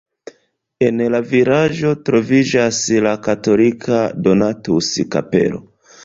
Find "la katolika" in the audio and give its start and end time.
3.07-3.99